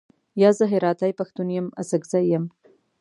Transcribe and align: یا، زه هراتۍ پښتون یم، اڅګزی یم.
یا، 0.41 0.49
زه 0.57 0.63
هراتۍ 0.73 1.11
پښتون 1.19 1.47
یم، 1.57 1.67
اڅګزی 1.81 2.23
یم. 2.31 2.45